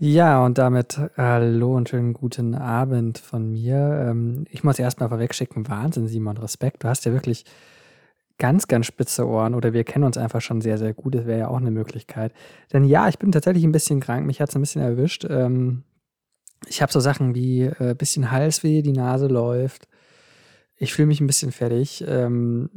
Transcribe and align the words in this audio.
Ja, 0.00 0.44
und 0.44 0.58
damit 0.58 0.98
hallo 1.16 1.76
und 1.76 1.88
schönen 1.88 2.14
guten 2.14 2.56
Abend 2.56 3.18
von 3.18 3.48
mir. 3.50 4.08
Ähm, 4.10 4.44
ich 4.50 4.64
muss 4.64 4.78
erstmal 4.78 5.08
vorwegschicken, 5.08 5.68
Wahnsinn, 5.68 6.08
Simon, 6.08 6.36
Respekt. 6.36 6.82
Du 6.82 6.88
hast 6.88 7.04
ja 7.04 7.12
wirklich 7.12 7.44
ganz, 8.38 8.66
ganz 8.66 8.86
spitze 8.86 9.26
Ohren 9.26 9.54
oder 9.54 9.72
wir 9.72 9.84
kennen 9.84 10.04
uns 10.04 10.18
einfach 10.18 10.40
schon 10.40 10.60
sehr, 10.60 10.78
sehr 10.78 10.94
gut. 10.94 11.14
Das 11.14 11.26
wäre 11.26 11.38
ja 11.38 11.48
auch 11.48 11.58
eine 11.58 11.70
Möglichkeit. 11.70 12.32
Denn 12.72 12.84
ja, 12.84 13.08
ich 13.08 13.18
bin 13.20 13.30
tatsächlich 13.30 13.62
ein 13.62 13.72
bisschen 13.72 14.00
krank. 14.00 14.26
Mich 14.26 14.40
hat 14.40 14.48
es 14.48 14.56
ein 14.56 14.62
bisschen 14.62 14.82
erwischt. 14.82 15.26
Ähm, 15.30 15.84
ich 16.66 16.82
habe 16.82 16.92
so 16.92 16.98
Sachen 16.98 17.36
wie 17.36 17.68
ein 17.68 17.90
äh, 17.90 17.94
bisschen 17.94 18.32
Halsweh, 18.32 18.82
die 18.82 18.92
Nase 18.92 19.28
läuft. 19.28 19.86
Ich 20.76 20.92
fühle 20.92 21.06
mich 21.06 21.20
ein 21.20 21.28
bisschen 21.28 21.52
fertig. 21.52 22.04
Ähm, 22.08 22.68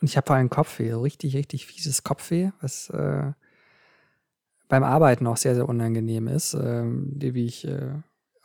und 0.00 0.08
ich 0.08 0.16
habe 0.16 0.26
vor 0.28 0.36
allem 0.36 0.50
Kopfweh, 0.50 0.92
so 0.92 1.00
richtig, 1.00 1.34
richtig 1.34 1.66
fieses 1.66 2.04
Kopfweh, 2.04 2.50
was 2.60 2.88
äh, 2.90 3.32
beim 4.72 4.84
Arbeiten 4.84 5.26
auch 5.26 5.36
sehr, 5.36 5.54
sehr 5.54 5.68
unangenehm 5.68 6.28
ist, 6.28 6.54
ähm, 6.54 7.12
wie 7.18 7.44
ich 7.44 7.68
äh, 7.68 7.90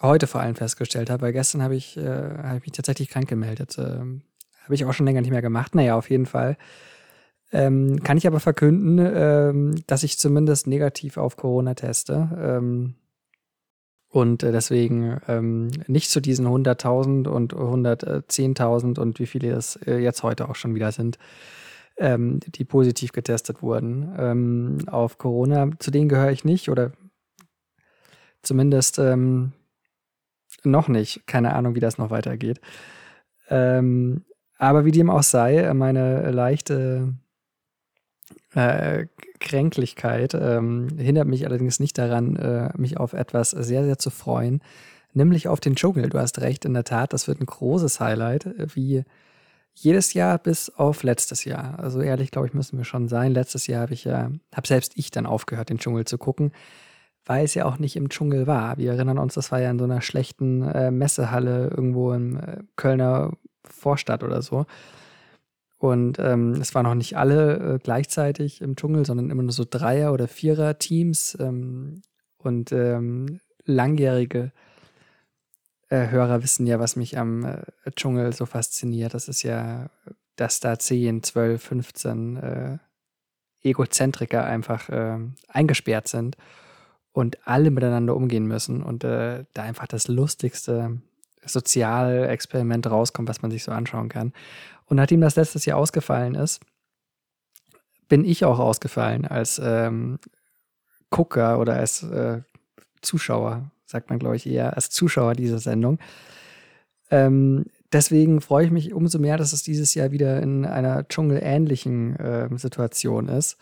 heute 0.01 0.27
vor 0.27 0.41
allem 0.41 0.55
festgestellt 0.55 1.09
habe. 1.09 1.21
Weil 1.21 1.31
gestern 1.31 1.63
habe 1.63 1.77
ich, 1.77 1.95
äh, 1.95 2.03
hab 2.43 2.57
ich 2.57 2.63
mich 2.63 2.73
tatsächlich 2.73 3.07
krank 3.07 3.29
gemeldet. 3.29 3.77
Ähm, 3.79 4.23
habe 4.61 4.75
ich 4.75 4.83
auch 4.83 4.91
schon 4.91 5.05
länger 5.05 5.21
nicht 5.21 5.31
mehr 5.31 5.41
gemacht. 5.41 5.73
Naja, 5.73 5.95
auf 5.95 6.09
jeden 6.09 6.25
Fall. 6.25 6.57
Ähm, 7.53 8.03
kann 8.03 8.17
ich 8.17 8.27
aber 8.27 8.41
verkünden, 8.41 8.99
ähm, 8.99 9.75
dass 9.87 10.03
ich 10.03 10.19
zumindest 10.19 10.67
negativ 10.67 11.15
auf 11.15 11.37
Corona 11.37 11.75
teste. 11.75 12.29
Ähm, 12.37 12.95
und 14.09 14.43
äh, 14.43 14.51
deswegen 14.51 15.21
ähm, 15.29 15.69
nicht 15.87 16.09
zu 16.09 16.19
diesen 16.19 16.45
100.000 16.45 17.29
und 17.29 17.53
110.000 17.53 18.99
und 18.99 19.19
wie 19.19 19.27
viele 19.27 19.51
es 19.51 19.77
äh, 19.77 19.99
jetzt 19.99 20.23
heute 20.23 20.49
auch 20.49 20.55
schon 20.55 20.75
wieder 20.75 20.91
sind, 20.91 21.19
ähm, 21.97 22.39
die 22.39 22.63
positiv 22.63 23.11
getestet 23.11 23.61
wurden 23.61 24.13
ähm, 24.17 24.77
auf 24.87 25.17
Corona. 25.17 25.69
Zu 25.79 25.91
denen 25.91 26.09
gehöre 26.09 26.31
ich 26.31 26.45
nicht 26.45 26.69
oder 26.69 26.91
zumindest 28.41 28.99
ähm, 28.99 29.53
noch 30.63 30.87
nicht. 30.87 31.25
Keine 31.27 31.53
Ahnung, 31.53 31.75
wie 31.75 31.79
das 31.79 31.97
noch 31.97 32.09
weitergeht. 32.09 32.61
Ähm, 33.49 34.25
aber 34.57 34.85
wie 34.85 34.91
dem 34.91 35.09
auch 35.09 35.23
sei, 35.23 35.71
meine 35.73 36.31
leichte 36.31 37.13
äh, 38.53 39.07
Kränklichkeit 39.39 40.33
ähm, 40.33 40.87
hindert 40.97 41.27
mich 41.27 41.45
allerdings 41.45 41.79
nicht 41.79 41.97
daran, 41.97 42.35
äh, 42.35 42.69
mich 42.75 42.97
auf 42.97 43.13
etwas 43.13 43.51
sehr, 43.51 43.85
sehr 43.85 43.99
zu 43.99 44.09
freuen, 44.09 44.61
nämlich 45.13 45.47
auf 45.47 45.59
den 45.59 45.75
Dschungel. 45.75 46.09
Du 46.09 46.17
hast 46.19 46.41
recht, 46.41 46.65
in 46.65 46.73
der 46.73 46.83
Tat, 46.83 47.13
das 47.13 47.27
wird 47.27 47.39
ein 47.39 47.45
großes 47.45 47.99
Highlight, 47.99 48.49
wie 48.75 49.03
jedes 49.79 50.13
Jahr 50.13 50.39
bis 50.39 50.69
auf 50.69 51.03
letztes 51.03 51.45
Jahr. 51.45 51.77
Also 51.77 52.01
ehrlich, 52.01 52.31
glaube 52.31 52.47
ich, 52.47 52.53
müssen 52.53 52.77
wir 52.77 52.85
schon 52.85 53.07
sein. 53.07 53.31
Letztes 53.31 53.67
Jahr 53.67 53.81
habe 53.81 53.93
ich 53.93 54.05
ja, 54.05 54.31
habe 54.53 54.67
selbst 54.67 54.93
ich 54.95 55.11
dann 55.11 55.27
aufgehört, 55.27 55.69
den 55.69 55.77
Dschungel 55.77 56.05
zu 56.05 56.17
gucken, 56.17 56.51
weil 57.25 57.45
es 57.45 57.53
ja 57.53 57.65
auch 57.65 57.77
nicht 57.77 57.95
im 57.95 58.09
Dschungel 58.09 58.47
war. 58.47 58.77
Wir 58.77 58.93
erinnern 58.93 59.19
uns, 59.19 59.35
das 59.35 59.51
war 59.51 59.61
ja 59.61 59.69
in 59.69 59.77
so 59.77 59.85
einer 59.85 60.01
schlechten 60.01 60.63
äh, 60.63 60.89
Messehalle 60.89 61.67
irgendwo 61.67 62.11
im 62.13 62.37
äh, 62.37 62.63
Kölner 62.75 63.33
Vorstadt 63.63 64.23
oder 64.23 64.41
so. 64.41 64.65
Und 65.77 66.17
ähm, 66.17 66.53
es 66.53 66.73
waren 66.73 66.85
noch 66.85 66.95
nicht 66.95 67.17
alle 67.17 67.75
äh, 67.75 67.79
gleichzeitig 67.79 68.61
im 68.61 68.75
Dschungel, 68.75 69.05
sondern 69.05 69.29
immer 69.29 69.43
nur 69.43 69.51
so 69.51 69.63
Dreier- 69.69 70.11
oder 70.11 70.27
Vierer-Teams 70.27 71.37
ähm, 71.39 72.01
und 72.39 72.71
ähm, 72.71 73.41
langjährige 73.65 74.51
äh, 75.89 76.09
Hörer 76.09 76.43
wissen 76.43 76.67
ja, 76.67 76.79
was 76.79 76.95
mich 76.95 77.17
am 77.17 77.45
äh, 77.45 77.61
Dschungel 77.95 78.33
so 78.33 78.45
fasziniert. 78.45 79.13
Das 79.13 79.27
ist 79.27 79.43
ja, 79.43 79.89
dass 80.35 80.59
da 80.59 80.77
10, 80.77 81.23
12, 81.23 81.63
15 81.63 82.37
äh, 82.37 82.77
Egozentriker 83.61 84.45
einfach 84.45 84.89
äh, 84.89 85.17
eingesperrt 85.47 86.07
sind 86.07 86.37
und 87.11 87.47
alle 87.47 87.71
miteinander 87.71 88.15
umgehen 88.15 88.45
müssen 88.45 88.83
und 88.83 89.03
äh, 89.03 89.45
da 89.53 89.63
einfach 89.63 89.87
das 89.87 90.07
lustigste 90.07 91.01
Sozialexperiment 91.43 92.87
rauskommt, 92.87 93.29
was 93.29 93.41
man 93.41 93.51
sich 93.51 93.63
so 93.63 93.71
anschauen 93.71 94.09
kann. 94.09 94.33
Und 94.85 94.97
nachdem 94.97 95.21
das 95.21 95.35
letztes 95.35 95.65
Jahr 95.65 95.77
ausgefallen 95.77 96.35
ist, 96.35 96.61
bin 98.07 98.23
ich 98.23 98.45
auch 98.45 98.59
ausgefallen 98.59 99.25
als 99.25 99.59
ähm, 99.63 100.19
Gucker 101.09 101.59
oder 101.59 101.75
als 101.75 102.03
äh, 102.03 102.41
Zuschauer 103.01 103.71
sagt 103.87 104.09
man, 104.09 104.19
glaube 104.19 104.35
ich, 104.35 104.45
eher 104.45 104.75
als 104.75 104.89
Zuschauer 104.89 105.33
dieser 105.33 105.59
Sendung. 105.59 105.97
Ähm, 107.09 107.65
deswegen 107.91 108.41
freue 108.41 108.65
ich 108.65 108.71
mich 108.71 108.93
umso 108.93 109.17
mehr, 109.17 109.37
dass 109.37 109.53
es 109.53 109.63
dieses 109.63 109.95
Jahr 109.95 110.11
wieder 110.11 110.41
in 110.41 110.65
einer 110.65 111.07
dschungelähnlichen 111.07 112.15
äh, 112.17 112.49
Situation 112.57 113.29
ist. 113.29 113.57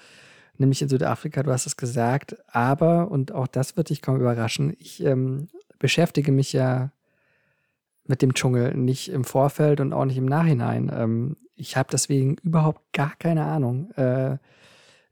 Nämlich 0.58 0.82
in 0.82 0.90
Südafrika, 0.90 1.44
du 1.44 1.52
hast 1.52 1.66
es 1.66 1.78
gesagt. 1.78 2.36
Aber, 2.48 3.12
und 3.12 3.32
auch 3.32 3.48
das 3.48 3.78
wird 3.78 3.90
dich 3.90 4.02
kaum 4.02 4.18
überraschen, 4.18 4.76
ich 4.80 5.04
ähm, 5.04 5.48
beschäftige 5.80 6.32
mich 6.32 6.54
ja 6.54 6.92
mit 8.08 8.22
dem 8.22 8.34
Dschungel 8.34 8.76
nicht 8.76 9.10
im 9.10 9.24
Vorfeld 9.24 9.80
und 9.80 9.94
auch 9.94 10.06
nicht 10.06 10.18
im 10.18 10.26
Nachhinein. 10.26 10.92
Ähm, 10.94 11.38
ich 11.56 11.78
habe 11.78 11.90
deswegen 11.92 12.38
überhaupt 12.44 12.82
gar 12.94 13.14
keine 13.18 13.46
Ahnung. 13.46 13.92
Äh, 13.92 14.38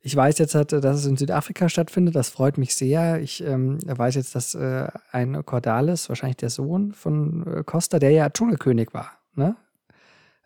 ich 0.06 0.14
weiß 0.14 0.38
jetzt, 0.40 0.54
dass 0.54 0.98
es 0.98 1.06
in 1.06 1.16
Südafrika 1.16 1.70
stattfindet. 1.70 2.14
Das 2.14 2.28
freut 2.28 2.58
mich 2.58 2.76
sehr. 2.76 3.22
Ich 3.22 3.42
ähm, 3.42 3.80
weiß 3.86 4.16
jetzt, 4.16 4.36
dass 4.36 4.54
äh, 4.54 4.90
ein 5.14 5.46
Cordalis, 5.46 6.10
wahrscheinlich 6.10 6.36
der 6.36 6.50
Sohn 6.50 6.92
von 6.92 7.48
äh, 7.48 7.64
Costa, 7.64 8.00
der 8.00 8.12
ja 8.12 8.30
Dschungelkönig 8.30 8.94
war. 8.94 9.12
Ne? 9.36 9.56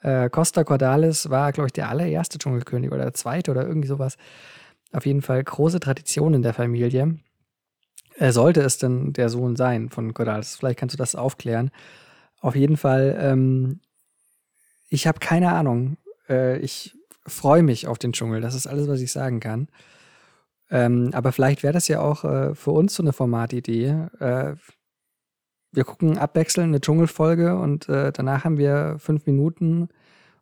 Äh, 0.03 0.29
Costa 0.29 0.63
Cordalis 0.63 1.31
war, 1.31 1.51
glaube 1.53 1.69
ich, 1.69 1.73
der 1.73 1.89
allererste 1.89 2.37
Dschungelkönig 2.37 2.91
oder 2.91 3.01
der 3.01 3.15
zweite 3.15 3.49
oder 3.49 3.65
irgendwie 3.65 3.87
sowas. 3.87 4.17
Auf 4.93 5.07
jeden 5.07 5.23
Fall 5.23 5.43
große 5.43 5.79
Tradition 5.79 6.35
in 6.35 6.43
der 6.43 6.53
Familie. 6.53 7.17
Äh, 8.15 8.31
sollte 8.31 8.61
es 8.61 8.77
denn 8.77 9.11
der 9.13 9.29
Sohn 9.29 9.55
sein 9.55 9.89
von 9.89 10.13
Cordalis? 10.13 10.55
Vielleicht 10.55 10.77
kannst 10.77 10.93
du 10.93 10.99
das 10.99 11.15
aufklären. 11.15 11.71
Auf 12.41 12.55
jeden 12.55 12.77
Fall, 12.77 13.17
ähm, 13.19 13.79
ich 14.87 15.07
habe 15.07 15.17
keine 15.17 15.51
Ahnung. 15.53 15.97
Äh, 16.29 16.59
ich 16.59 16.96
freue 17.27 17.63
mich 17.63 17.87
auf 17.87 17.99
den 17.99 18.13
Dschungel. 18.13 18.41
Das 18.41 18.55
ist 18.55 18.67
alles, 18.67 18.87
was 18.87 19.01
ich 19.01 19.11
sagen 19.11 19.39
kann. 19.39 19.67
Ähm, 20.69 21.11
aber 21.13 21.31
vielleicht 21.31 21.63
wäre 21.63 21.73
das 21.73 21.87
ja 21.87 22.01
auch 22.01 22.23
äh, 22.23 22.55
für 22.55 22.71
uns 22.71 22.95
so 22.95 23.03
eine 23.03 23.13
Formatidee. 23.13 24.07
Äh, 24.19 24.55
wir 25.71 25.83
gucken 25.83 26.17
abwechselnd 26.17 26.69
eine 26.69 26.81
Dschungelfolge 26.81 27.57
und 27.57 27.87
äh, 27.89 28.11
danach 28.11 28.43
haben 28.43 28.57
wir 28.57 28.97
fünf 28.99 29.25
Minuten, 29.25 29.89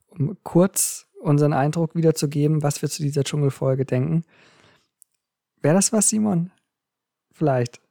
um 0.07 0.37
kurz 0.43 1.07
unseren 1.19 1.53
Eindruck 1.53 1.95
wiederzugeben, 1.95 2.63
was 2.63 2.81
wir 2.81 2.89
zu 2.89 3.03
dieser 3.03 3.23
Dschungelfolge 3.23 3.85
denken. 3.85 4.23
Wäre 5.61 5.75
das 5.75 5.91
was, 5.91 6.09
Simon? 6.09 6.51
Vielleicht. 7.31 7.81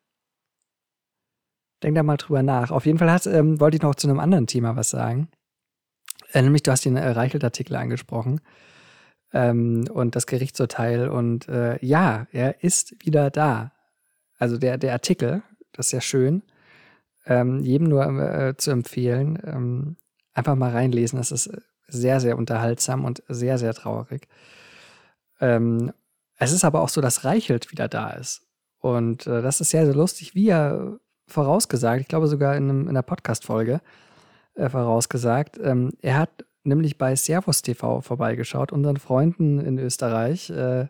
Denk 1.82 1.96
da 1.96 2.02
mal 2.02 2.16
drüber 2.16 2.42
nach. 2.42 2.70
Auf 2.70 2.86
jeden 2.86 2.98
Fall 2.98 3.10
hat, 3.10 3.26
ähm, 3.26 3.60
wollte 3.60 3.76
ich 3.76 3.82
noch 3.82 3.94
zu 3.94 4.08
einem 4.08 4.20
anderen 4.20 4.46
Thema 4.46 4.76
was 4.76 4.90
sagen. 4.90 5.28
Äh, 6.32 6.42
nämlich, 6.42 6.62
du 6.62 6.70
hast 6.70 6.84
den 6.84 6.96
äh, 6.96 7.08
Reichelt-Artikel 7.08 7.76
angesprochen 7.76 8.40
ähm, 9.34 9.84
und 9.92 10.16
das 10.16 10.26
Gerichtsurteil. 10.26 11.08
Und 11.08 11.48
äh, 11.48 11.84
ja, 11.84 12.26
er 12.32 12.62
ist 12.64 13.04
wieder 13.04 13.30
da. 13.30 13.72
Also 14.38 14.56
der, 14.56 14.78
der 14.78 14.92
Artikel, 14.92 15.42
das 15.72 15.86
ist 15.86 15.92
ja 15.92 16.00
schön, 16.00 16.42
ähm, 17.26 17.60
jedem 17.60 17.88
nur 17.88 18.06
äh, 18.06 18.56
zu 18.56 18.70
empfehlen. 18.70 19.38
Ähm, 19.44 19.96
einfach 20.32 20.54
mal 20.54 20.70
reinlesen. 20.70 21.18
Das 21.18 21.32
ist 21.32 21.50
sehr, 21.88 22.20
sehr 22.20 22.38
unterhaltsam 22.38 23.04
und 23.04 23.22
sehr, 23.28 23.58
sehr 23.58 23.74
traurig. 23.74 24.28
Ähm, 25.40 25.92
es 26.36 26.52
ist 26.52 26.64
aber 26.64 26.80
auch 26.80 26.88
so, 26.88 27.00
dass 27.00 27.24
Reichelt 27.24 27.70
wieder 27.70 27.88
da 27.88 28.10
ist. 28.10 28.42
Und 28.78 29.26
äh, 29.26 29.42
das 29.42 29.60
ist 29.60 29.70
sehr, 29.70 29.84
sehr 29.84 29.94
lustig, 29.94 30.34
wie 30.34 30.48
er 30.48 30.98
vorausgesagt, 31.26 32.02
ich 32.02 32.08
glaube 32.08 32.26
sogar 32.28 32.56
in, 32.56 32.64
einem, 32.64 32.82
in 32.82 32.88
einer 32.90 33.02
Podcast-Folge 33.02 33.80
äh, 34.54 34.68
vorausgesagt, 34.68 35.58
ähm, 35.62 35.92
er 36.02 36.18
hat 36.18 36.44
nämlich 36.64 36.98
bei 36.98 37.16
Servus 37.16 37.62
TV 37.62 38.00
vorbeigeschaut, 38.00 38.72
unseren 38.72 38.96
Freunden 38.96 39.58
in 39.58 39.78
Österreich. 39.78 40.50
Äh, 40.50 40.86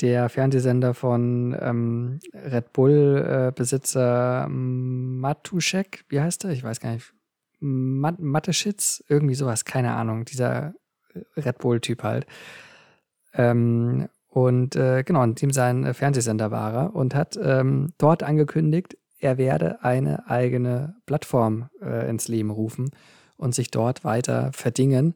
der 0.00 0.28
Fernsehsender 0.28 0.92
von 0.94 1.56
ähm, 1.58 2.20
Red 2.34 2.72
Bull-Besitzer 2.74 4.44
äh, 4.44 4.48
Matuschek, 4.48 6.04
wie 6.08 6.20
heißt 6.20 6.44
er? 6.44 6.50
Ich 6.50 6.62
weiß 6.62 6.80
gar 6.80 6.92
nicht. 6.92 7.12
Mat 7.60 8.20
Mateschitz, 8.20 9.02
irgendwie 9.08 9.34
sowas, 9.34 9.64
keine 9.64 9.94
Ahnung. 9.94 10.26
Dieser 10.26 10.74
Red 11.36 11.58
Bull-Typ 11.58 12.02
halt. 12.02 12.26
Ähm, 13.32 14.08
und 14.28 14.76
äh, 14.76 15.02
genau, 15.02 15.22
in 15.22 15.34
dem 15.34 15.50
sein 15.50 15.94
Fernsehsender 15.94 16.50
war 16.50 16.74
er 16.74 16.94
und 16.94 17.14
hat 17.14 17.38
ähm, 17.42 17.94
dort 17.96 18.22
angekündigt, 18.22 18.98
er 19.18 19.38
werde 19.38 19.82
eine 19.82 20.28
eigene 20.28 20.96
Plattform 21.06 21.70
äh, 21.80 22.08
ins 22.10 22.28
Leben 22.28 22.50
rufen 22.50 22.90
und 23.36 23.54
sich 23.54 23.70
dort 23.70 24.04
weiter 24.04 24.50
verdingen. 24.52 25.14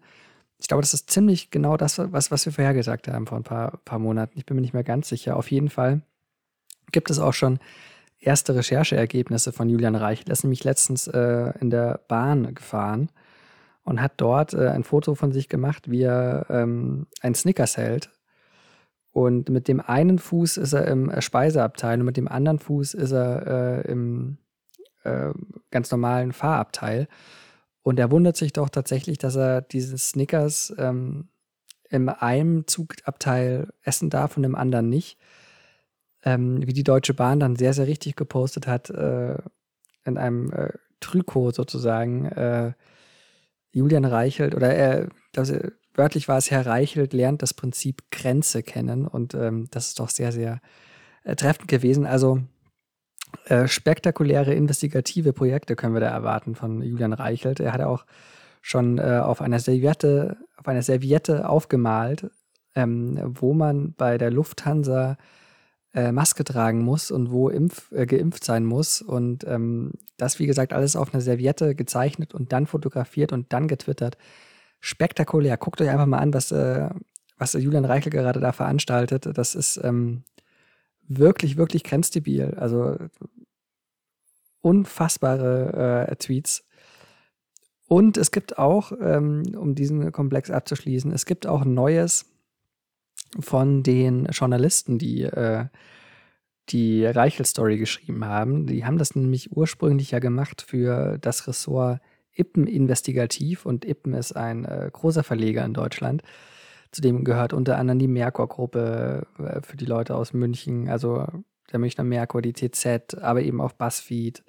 Ich 0.59 0.69
glaube, 0.69 0.83
das 0.83 0.95
ist 0.95 1.11
ziemlich 1.11 1.51
genau 1.51 1.77
das, 1.77 1.99
was, 1.99 2.31
was 2.31 2.45
wir 2.45 2.53
vorhergesagt 2.53 3.09
haben 3.09 3.27
vor 3.27 3.39
ein 3.39 3.45
paar, 3.45 3.79
paar 3.85 3.99
Monaten. 3.99 4.39
Ich 4.39 4.47
bin 4.47 4.57
mir 4.57 4.61
nicht 4.61 4.75
mehr 4.75 4.85
ganz 4.85 5.09
sicher. 5.09 5.37
Auf 5.37 5.51
jeden 5.51 5.71
Fall 5.71 6.03
gibt 6.93 7.11
es 7.11 7.19
auch 7.19 7.33
schon 7.33 7.59
erste 8.19 8.55
Rechercheergebnisse 8.55 9.53
von 9.53 9.69
Julian 9.69 9.95
Reich. 9.97 10.25
Er 10.27 10.33
ist 10.33 10.45
nämlich 10.45 10.65
letztens 10.65 11.07
äh, 11.07 11.53
in 11.61 11.71
der 11.71 12.01
Bahn 12.09 12.55
gefahren 12.55 13.11
und 13.83 14.01
hat 14.01 14.13
dort 14.19 14.53
äh, 14.53 14.69
ein 14.69 14.85
Foto 14.85 15.15
von 15.15 15.33
sich 15.33 15.49
gemacht, 15.49 15.91
wie 15.91 16.03
er 16.03 16.47
ähm, 16.51 17.07
ein 17.23 17.35
Snickers 17.35 17.77
hält 17.77 18.11
Und 19.13 19.49
mit 19.49 19.67
dem 19.67 19.81
einen 19.81 20.19
Fuß 20.19 20.59
ist 20.59 20.75
er 20.75 20.87
im 20.87 21.11
Speiseabteil 21.21 21.99
und 21.99 22.07
mit 22.07 22.17
dem 22.17 22.29
anderen 22.29 22.59
Fuß 22.59 22.95
ist 22.95 23.13
er 23.13 23.47
äh, 23.87 23.91
im 23.91 24.39
äh, 25.05 25.31
ganz 25.71 25.91
normalen 25.91 26.33
Fahrabteil. 26.33 27.09
Und 27.83 27.99
er 27.99 28.11
wundert 28.11 28.37
sich 28.37 28.53
doch 28.53 28.69
tatsächlich, 28.69 29.19
dass 29.19 29.37
er 29.37 29.63
diese 29.63 29.97
Snickers 29.97 30.75
ähm, 30.79 31.29
in 31.89 32.09
einem 32.09 32.67
Zugabteil 32.67 33.69
essen 33.83 34.11
darf 34.11 34.37
und 34.37 34.45
im 34.45 34.55
anderen 34.55 34.89
nicht. 34.89 35.19
Ähm, 36.23 36.67
wie 36.67 36.75
die 36.75 36.85
Deutsche 36.85 37.15
Bahn 37.15 37.41
dann 37.41 37.57
sehr, 37.57 37.73
sehr 37.73 37.87
richtig 37.87 38.15
gepostet 38.15 38.67
hat, 38.67 38.91
äh, 38.91 39.39
in 40.05 40.19
einem 40.19 40.53
äh, 40.53 40.73
Trikot 41.01 41.53
sozusagen, 41.53 42.27
äh, 42.27 42.75
Julian 43.73 44.05
Reichelt 44.05 44.55
oder 44.55 44.75
er, 44.75 45.09
das, 45.33 45.53
wörtlich 45.95 46.29
war 46.29 46.39
es, 46.39 46.51
Herr 46.51 46.67
Reichelt 46.67 47.13
lernt 47.13 47.43
das 47.43 47.55
Prinzip 47.55 48.03
Grenze 48.11 48.63
kennen 48.63 49.07
und 49.07 49.35
ähm, 49.35 49.69
das 49.71 49.89
ist 49.89 50.01
doch 50.01 50.11
sehr, 50.11 50.33
sehr 50.33 50.61
äh, 51.25 51.37
treffend 51.37 51.69
gewesen. 51.69 52.07
Also 52.07 52.43
äh, 53.47 53.67
spektakuläre 53.67 54.55
investigative 54.55 55.33
Projekte 55.33 55.77
können 55.77 55.95
wir 55.95 56.01
da 56.01 56.09
erwarten 56.09 56.55
von 56.55 56.83
Julian 56.83 57.13
Reichelt. 57.13 57.61
Er 57.61 57.73
hat 57.73 57.81
auch 57.81 58.05
schon 58.63 58.99
äh, 58.99 59.21
auf 59.23 59.41
einer 59.41 59.59
Serviette, 59.59 60.37
auf 60.57 60.69
einer 60.69 60.83
Serviette 60.83 61.49
aufgemalt, 61.49 62.31
ähm, 62.75 63.19
wo 63.25 63.55
man 63.55 63.95
bei 63.95 64.19
der 64.19 64.31
Lufthansa 64.31 65.17
äh, 65.93 66.13
Maske 66.13 66.45
tragen 66.45 66.83
muss 66.83 67.11
und 67.11 67.31
wo 67.33 67.49
impf, 67.49 67.91
äh, 67.93 68.07
geimpft 68.07 68.45
sein 68.45 68.65
muss. 68.65 69.03
Und 69.03 69.45
ähm, 69.47 69.93
das, 70.17 70.39
wie 70.39 70.47
gesagt, 70.47 70.73
alles 70.73 70.97
auf 70.97 71.13
einer 71.13 71.21
Serviette 71.21 71.75
gezeichnet 71.75 72.35
und 72.35 72.53
dann 72.53 72.67
fotografiert 72.67 73.33
und 73.33 73.53
dann 73.53 73.69
getwittert. 73.69 74.17
Spektakulär. 74.81 75.57
Guckt 75.57 75.81
euch 75.81 75.91
einfach 75.91 76.07
mal 76.07 76.19
an, 76.19 76.33
was, 76.33 76.53
äh, 76.53 76.89
was 77.37 77.55
Julian 77.55 77.85
Reichel 77.85 78.11
gerade 78.11 78.41
da 78.41 78.53
veranstaltet. 78.53 79.29
Das 79.35 79.55
ist 79.55 79.81
ähm, 79.83 80.23
wirklich, 81.11 81.57
wirklich 81.57 81.85
grenzdebil. 81.85 82.55
Also 82.57 82.97
unfassbare 84.63 86.07
äh, 86.09 86.17
Tweets. 86.17 86.67
Und 87.87 88.17
es 88.17 88.31
gibt 88.31 88.59
auch, 88.59 88.93
ähm, 89.01 89.43
um 89.57 89.75
diesen 89.75 90.13
Komplex 90.13 90.51
abzuschließen, 90.51 91.13
es 91.13 91.27
gibt 91.27 91.47
auch 91.47 91.65
Neues 91.65 92.27
von 93.41 93.83
den 93.83 94.27
Journalisten, 94.27 94.99
die 94.99 95.23
äh, 95.23 95.67
die 96.69 97.05
Reichel-Story 97.05 97.79
geschrieben 97.79 98.25
haben. 98.25 98.67
Die 98.67 98.85
haben 98.85 98.99
das 98.99 99.17
nämlich 99.17 99.57
ursprünglich 99.57 100.13
ja 100.13 100.21
gemacht 100.21 100.63
für 100.63 101.19
das 101.19 101.49
Ressort 101.49 102.01
Ippen 102.33 102.69
Investigativ 102.69 103.67
und 103.67 103.85
Ippen 103.85 104.15
ist 104.15 104.33
ein 104.33 104.65
äh, 104.65 104.89
großer 104.93 105.25
Verleger 105.25 105.65
in 105.65 105.75
Deutschland. 105.75 106.23
Zudem 106.93 107.25
gehört 107.25 107.53
unter 107.53 107.79
anderem 107.79 107.99
die 107.99 108.09
Merkur-Gruppe 108.09 109.27
äh, 109.39 109.61
für 109.63 109.77
die 109.77 109.87
Leute 109.87 110.17
aus 110.17 110.33
München, 110.33 110.89
also 110.89 111.27
der 111.71 111.79
Münchner 111.79 112.05
Merkur, 112.05 112.43
die 112.43 112.53
TZ, 112.53 113.15
aber 113.21 113.43
eben 113.43 113.61
auch 113.61 113.73
Buzzfeed 113.73 114.43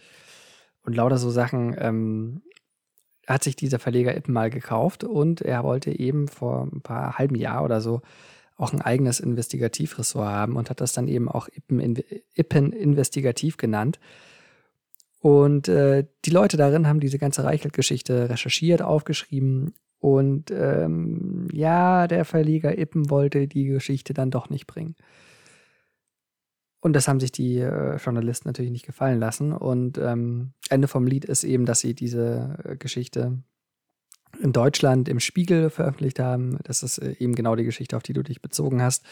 und 0.83 0.95
lauter 0.95 1.17
so 1.17 1.29
Sachen. 1.29 1.75
Ähm, 1.77 2.41
hat 3.27 3.43
sich 3.43 3.55
dieser 3.55 3.79
Verleger 3.79 4.15
Ippen 4.15 4.33
mal 4.33 4.49
gekauft 4.49 5.03
und 5.03 5.41
er 5.41 5.63
wollte 5.63 5.97
eben 5.97 6.27
vor 6.27 6.67
ein 6.71 6.81
paar 6.81 7.17
halben 7.17 7.35
Jahr 7.35 7.63
oder 7.63 7.79
so 7.79 8.01
auch 8.57 8.73
ein 8.73 8.81
eigenes 8.81 9.19
Investigativressort 9.19 10.27
haben 10.27 10.55
und 10.55 10.69
hat 10.69 10.81
das 10.81 10.94
dann 10.94 11.07
eben 11.07 11.29
auch 11.29 11.47
Ippen, 11.47 12.03
Ippen 12.35 12.73
Investigativ 12.73 13.57
genannt. 13.57 13.99
Und 15.19 15.67
äh, 15.67 16.05
die 16.25 16.29
Leute 16.31 16.57
darin 16.57 16.87
haben 16.87 16.99
diese 16.99 17.19
ganze 17.19 17.44
Reichelt-Geschichte 17.44 18.29
recherchiert, 18.29 18.81
aufgeschrieben 18.81 19.73
und 20.01 20.50
ähm, 20.50 21.48
ja, 21.53 22.07
der 22.07 22.25
Verleger 22.25 22.75
Ippen 22.75 23.12
wollte 23.12 23.48
die 23.48 23.65
Geschichte 23.65 24.15
dann 24.15 24.31
doch 24.31 24.50
nicht 24.50 24.65
bringen. 24.65 24.95
Und 26.80 26.94
das 26.94 27.07
haben 27.07 27.19
sich 27.19 27.31
die 27.31 27.59
äh, 27.59 27.98
Journalisten 27.98 28.50
natürlich 28.50 28.71
nicht 28.71 28.88
gefallen 28.88 29.19
lassen. 29.19 29.53
Und 29.53 30.00
ähm, 30.00 30.53
Ende 30.71 30.88
vom 30.88 31.06
Lied 31.06 31.25
ist 31.25 31.44
eben, 31.44 31.68
dass 31.68 31.81
sie 31.81 31.94
diese 31.94 32.57
äh, 32.63 32.75
Geschichte 32.77 33.44
in 34.42 34.51
Deutschland 34.51 35.07
im 35.07 35.19
Spiegel 35.19 35.69
veröffentlicht 35.69 36.19
haben. 36.19 36.57
Das 36.63 36.81
ist 36.81 36.97
äh, 36.97 37.15
eben 37.19 37.36
genau 37.36 37.56
die 37.56 37.63
Geschichte, 37.63 37.95
auf 37.95 38.01
die 38.01 38.13
du 38.13 38.24
dich 38.24 38.42
bezogen 38.42 38.81
hast. 38.81 39.06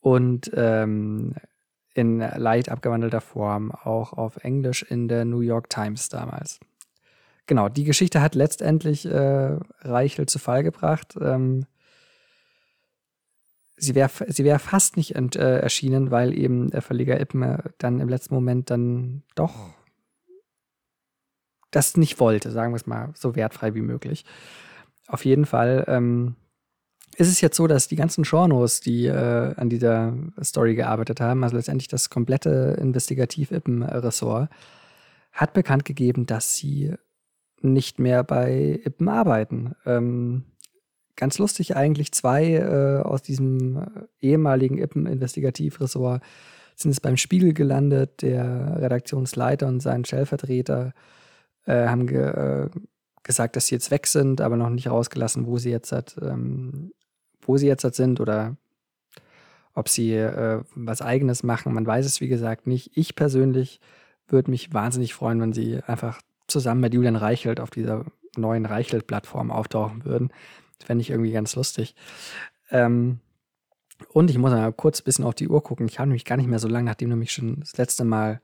Und 0.00 0.50
ähm, 0.54 1.36
in 1.94 2.18
leicht 2.18 2.70
abgewandelter 2.70 3.20
Form 3.20 3.70
auch 3.70 4.14
auf 4.14 4.38
Englisch 4.38 4.82
in 4.82 5.06
der 5.06 5.24
New 5.24 5.42
York 5.42 5.70
Times 5.70 6.08
damals 6.08 6.58
genau, 7.46 7.68
die 7.68 7.84
Geschichte 7.84 8.20
hat 8.20 8.34
letztendlich 8.34 9.06
äh, 9.06 9.56
Reichel 9.80 10.26
zu 10.26 10.38
Fall 10.38 10.62
gebracht. 10.62 11.14
Ähm, 11.20 11.66
sie 13.76 13.94
wäre 13.94 14.10
sie 14.28 14.44
wär 14.44 14.58
fast 14.58 14.96
nicht 14.96 15.14
ent, 15.16 15.36
äh, 15.36 15.58
erschienen, 15.58 16.10
weil 16.10 16.36
eben 16.36 16.70
der 16.70 16.82
Verleger 16.82 17.20
Ippen 17.20 17.58
dann 17.78 18.00
im 18.00 18.08
letzten 18.08 18.34
Moment 18.34 18.70
dann 18.70 19.22
doch 19.34 19.70
das 21.70 21.96
nicht 21.96 22.20
wollte, 22.20 22.50
sagen 22.50 22.72
wir 22.72 22.76
es 22.76 22.86
mal 22.86 23.10
so 23.14 23.34
wertfrei 23.34 23.74
wie 23.74 23.80
möglich. 23.80 24.24
Auf 25.08 25.24
jeden 25.24 25.46
Fall 25.46 25.84
ähm, 25.88 26.36
ist 27.16 27.28
es 27.28 27.40
jetzt 27.40 27.56
so, 27.56 27.66
dass 27.66 27.88
die 27.88 27.96
ganzen 27.96 28.24
Journos, 28.24 28.80
die 28.80 29.06
äh, 29.06 29.54
an 29.56 29.68
dieser 29.68 30.14
Story 30.42 30.74
gearbeitet 30.74 31.20
haben, 31.20 31.42
also 31.44 31.56
letztendlich 31.56 31.88
das 31.88 32.08
komplette 32.08 32.76
Investigativ-Ippen-Ressort, 32.80 34.48
hat 35.32 35.52
bekannt 35.54 35.84
gegeben, 35.84 36.26
dass 36.26 36.56
sie 36.56 36.94
nicht 37.64 37.98
mehr 37.98 38.24
bei 38.24 38.80
Ippen 38.84 39.08
arbeiten. 39.08 39.74
Ähm, 39.86 40.44
ganz 41.16 41.38
lustig 41.38 41.76
eigentlich, 41.76 42.12
zwei 42.12 42.54
äh, 42.54 43.02
aus 43.02 43.22
diesem 43.22 43.76
äh, 43.76 43.86
ehemaligen 44.20 44.78
Ippen-Investigativressort 44.78 46.22
sind 46.76 46.90
es 46.90 47.00
beim 47.00 47.16
Spiegel 47.16 47.52
gelandet. 47.52 48.22
Der 48.22 48.80
Redaktionsleiter 48.80 49.66
und 49.68 49.80
sein 49.80 50.04
Stellvertreter 50.04 50.92
äh, 51.66 51.86
haben 51.86 52.06
ge 52.06 52.22
äh, 52.22 52.70
gesagt, 53.22 53.56
dass 53.56 53.66
sie 53.66 53.76
jetzt 53.76 53.90
weg 53.90 54.06
sind, 54.06 54.40
aber 54.40 54.56
noch 54.56 54.70
nicht 54.70 54.90
rausgelassen, 54.90 55.46
wo 55.46 55.58
sie 55.58 55.70
jetzt 55.70 55.92
hat, 55.92 56.16
ähm, 56.20 56.92
wo 57.40 57.56
sie 57.56 57.68
jetzt 57.68 57.84
hat 57.84 57.94
sind 57.94 58.20
oder 58.20 58.56
ob 59.74 59.88
sie 59.88 60.14
äh, 60.14 60.62
was 60.74 61.02
Eigenes 61.02 61.42
machen. 61.42 61.72
Man 61.72 61.86
weiß 61.86 62.04
es, 62.04 62.20
wie 62.20 62.28
gesagt, 62.28 62.66
nicht. 62.66 62.90
Ich 62.94 63.14
persönlich 63.14 63.80
würde 64.26 64.50
mich 64.50 64.74
wahnsinnig 64.74 65.14
freuen, 65.14 65.40
wenn 65.40 65.52
sie 65.52 65.80
einfach 65.86 66.20
zusammen 66.52 66.80
mit 66.80 66.94
Julian 66.94 67.16
Reichelt 67.16 67.60
auf 67.60 67.70
dieser 67.70 68.04
neuen 68.36 68.66
Reichelt-Plattform 68.66 69.50
auftauchen 69.50 70.04
würden. 70.04 70.30
Das 70.78 70.86
fände 70.86 71.02
ich 71.02 71.10
irgendwie 71.10 71.32
ganz 71.32 71.54
lustig. 71.56 71.94
Ähm, 72.70 73.20
und 74.12 74.30
ich 74.30 74.38
muss 74.38 74.50
mal 74.50 74.72
kurz 74.72 75.00
ein 75.00 75.04
bisschen 75.04 75.24
auf 75.24 75.34
die 75.34 75.48
Uhr 75.48 75.62
gucken. 75.62 75.86
Ich 75.86 75.98
habe 75.98 76.08
nämlich 76.08 76.24
gar 76.24 76.36
nicht 76.36 76.48
mehr 76.48 76.58
so 76.58 76.68
lange, 76.68 76.86
nachdem 76.86 77.10
du 77.10 77.16
mich 77.16 77.32
schon 77.32 77.60
das 77.60 77.76
letzte 77.76 78.04
Mal 78.04 78.40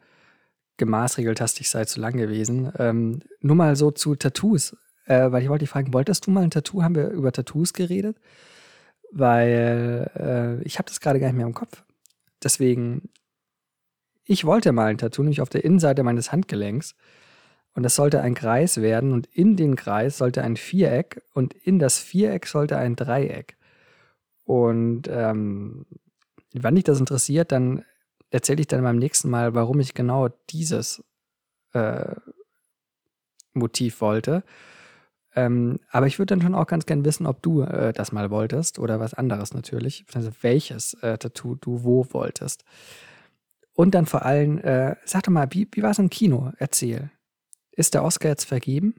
gemaßregelt 0.76 1.40
hast, 1.40 1.60
ich 1.60 1.70
sei 1.70 1.84
zu 1.84 2.00
lang 2.00 2.16
gewesen. 2.16 2.72
Ähm, 2.78 3.20
nur 3.40 3.56
mal 3.56 3.76
so 3.76 3.90
zu 3.90 4.14
Tattoos, 4.14 4.76
äh, 5.06 5.30
weil 5.32 5.42
ich 5.42 5.48
wollte 5.48 5.64
dich 5.64 5.70
fragen, 5.70 5.92
wolltest 5.92 6.26
du 6.26 6.30
mal 6.30 6.44
ein 6.44 6.50
Tattoo? 6.50 6.82
Haben 6.82 6.94
wir 6.94 7.08
über 7.10 7.32
Tattoos 7.32 7.72
geredet? 7.72 8.18
Weil 9.10 10.10
äh, 10.14 10.62
ich 10.64 10.78
habe 10.78 10.88
das 10.88 11.00
gerade 11.00 11.18
gar 11.18 11.28
nicht 11.28 11.36
mehr 11.36 11.46
im 11.46 11.54
Kopf. 11.54 11.84
Deswegen, 12.42 13.10
ich 14.24 14.44
wollte 14.44 14.72
mal 14.72 14.86
ein 14.86 14.98
Tattoo, 14.98 15.22
nämlich 15.22 15.40
auf 15.40 15.48
der 15.48 15.64
Innenseite 15.64 16.02
meines 16.04 16.30
Handgelenks. 16.30 16.94
Und 17.78 17.84
das 17.84 17.94
sollte 17.94 18.20
ein 18.22 18.34
Kreis 18.34 18.82
werden 18.82 19.12
und 19.12 19.28
in 19.28 19.54
den 19.54 19.76
Kreis 19.76 20.18
sollte 20.18 20.42
ein 20.42 20.56
Viereck 20.56 21.22
und 21.32 21.54
in 21.54 21.78
das 21.78 22.00
Viereck 22.00 22.48
sollte 22.48 22.76
ein 22.76 22.96
Dreieck. 22.96 23.56
Und 24.44 25.02
ähm, 25.06 25.86
wenn 26.52 26.74
dich 26.74 26.82
das 26.82 26.98
interessiert, 26.98 27.52
dann 27.52 27.84
erzähle 28.30 28.62
ich 28.62 28.66
dann 28.66 28.82
beim 28.82 28.96
nächsten 28.96 29.30
Mal, 29.30 29.54
warum 29.54 29.78
ich 29.78 29.94
genau 29.94 30.28
dieses 30.50 31.04
äh, 31.72 32.16
Motiv 33.54 34.00
wollte. 34.00 34.42
Ähm, 35.36 35.78
aber 35.88 36.08
ich 36.08 36.18
würde 36.18 36.34
dann 36.34 36.42
schon 36.42 36.56
auch 36.56 36.66
ganz 36.66 36.84
gern 36.84 37.04
wissen, 37.04 37.28
ob 37.28 37.42
du 37.42 37.62
äh, 37.62 37.92
das 37.92 38.10
mal 38.10 38.32
wolltest 38.32 38.80
oder 38.80 38.98
was 38.98 39.14
anderes 39.14 39.54
natürlich. 39.54 40.04
Also 40.14 40.32
welches 40.40 40.94
äh, 40.94 41.16
Tattoo 41.16 41.54
du 41.54 41.84
wo 41.84 42.04
wolltest. 42.10 42.64
Und 43.72 43.94
dann 43.94 44.06
vor 44.06 44.24
allem, 44.24 44.58
äh, 44.58 44.96
sag 45.04 45.22
doch 45.22 45.30
mal, 45.30 45.46
wie, 45.52 45.68
wie 45.70 45.84
war 45.84 45.92
es 45.92 46.00
im 46.00 46.10
Kino? 46.10 46.50
Erzähl. 46.58 47.12
Ist 47.78 47.94
der 47.94 48.02
Oscar 48.02 48.30
jetzt 48.30 48.46
vergeben? 48.46 48.96